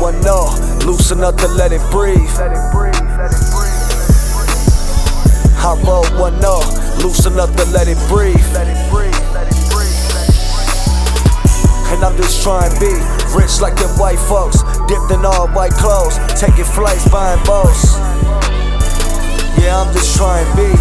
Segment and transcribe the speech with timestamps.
[0.00, 0.52] one up,
[0.84, 2.28] loosen up to let it breathe.
[5.60, 6.68] I roll one off,
[7.02, 8.36] loosen up to let it breathe.
[11.88, 12.92] And I'm just trying to be
[13.34, 17.96] rich like them white folks, dipped in all white clothes, taking flights, buying boats.
[19.58, 20.76] Yeah, I'm just trying to be.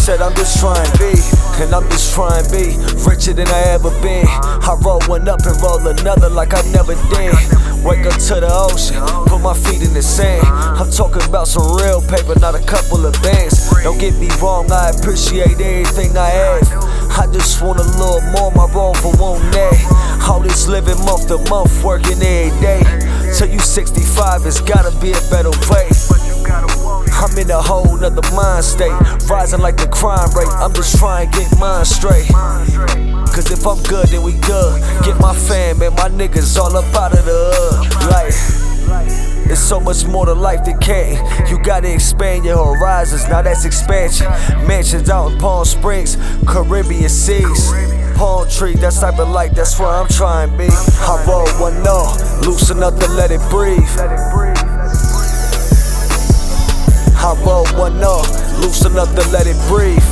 [0.00, 1.14] Said I'm just trying to be,
[1.60, 2.76] and I'm just trying to be
[3.06, 4.26] richer than I ever been.
[4.26, 7.34] I roll one up and roll another like I never did.
[7.84, 10.46] Wake up to the ocean, put my feet in the sand.
[10.46, 13.70] I'm talking about some real paper, not a couple of bands.
[13.82, 16.62] Don't get me wrong, I appreciate everything I have.
[17.18, 19.74] I just want a little more, my roll for one day.
[20.28, 22.82] All this living month to month, working every day.
[23.36, 25.97] Till you 65, it's gotta be a better way.
[28.08, 28.90] Nother mind state,
[29.28, 30.48] rising like the crime rate.
[30.48, 32.26] I'm just trying to get mine straight.
[32.28, 34.80] Cause if I'm good, then we good.
[35.04, 38.08] Get my fam and my niggas all up out of the hood.
[38.08, 38.32] Like,
[39.52, 41.20] it's so much more to life than can.
[41.50, 44.26] You gotta expand your horizons, now that's expansion.
[44.66, 47.70] Mansions out in Palm Springs, Caribbean seas.
[48.16, 50.68] Palm tree, that type of life, that's where I'm trying to be.
[50.70, 54.47] I roll one off, loosen up to let it breathe.
[58.60, 60.02] Loosen up to let it breathe.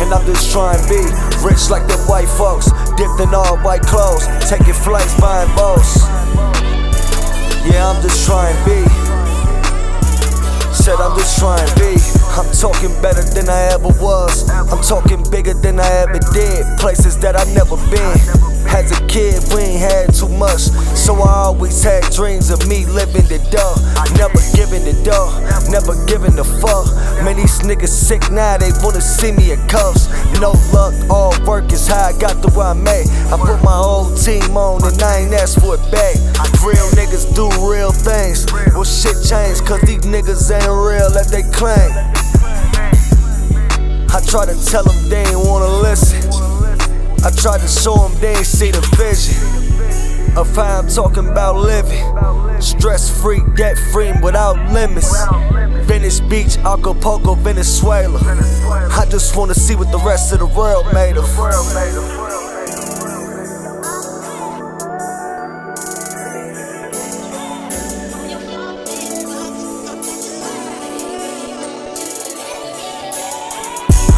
[0.00, 1.02] And I'm just trying to be
[1.42, 6.06] rich like the white folks, dipped in all white clothes, taking flights, buying boats.
[7.66, 8.80] Yeah, I'm just trying to be.
[10.72, 11.98] Said I'm just trying to be.
[12.38, 14.48] I'm talking better than I ever was.
[14.48, 16.64] I'm talking bigger than I ever did.
[16.78, 18.16] Places that I never been.
[18.70, 20.70] As a kid, we ain't had too much.
[20.94, 23.82] So I always had dreams of me living the dog.
[25.08, 26.84] The never giving the fuck.
[27.24, 30.04] Man, these niggas sick now, they wanna see me in cuffs.
[30.38, 33.08] No luck, all work is how I got to where I'm at.
[33.32, 36.16] I put my whole team on and I ain't asked for it back.
[36.60, 38.44] Real niggas do real things.
[38.76, 41.88] Well, shit changed, cause these niggas ain't real as they claim.
[44.12, 46.20] I try to tell them they ain't wanna listen.
[47.24, 49.40] I tried to show them they ain't see the vision
[50.36, 52.04] of I'm talking about living.
[52.78, 55.12] Stress free, debt free, without limits.
[55.86, 58.20] Venice Beach, Acapulco, Venezuela.
[58.20, 61.24] I just wanna see what the rest of the world made of.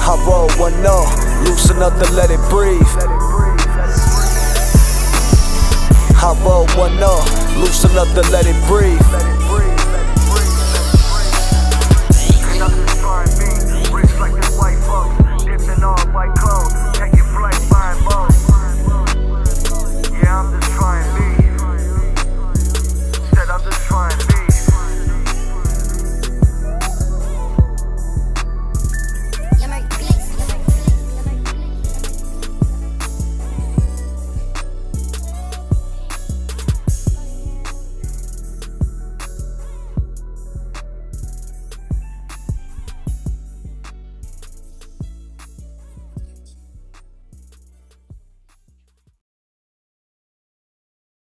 [0.03, 1.09] I roll one off,
[1.47, 2.83] loosen up to let it breathe.
[6.23, 9.80] I roll one off, loosen up to let it breathe.